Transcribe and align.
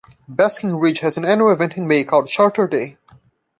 Basking 0.27 0.77
Ridge 0.77 0.97
has 1.01 1.15
an 1.15 1.25
annual 1.25 1.51
event 1.53 1.77
in 1.77 1.87
May 1.87 2.03
called 2.03 2.27
Charter 2.27 2.67
Day. 2.67 2.97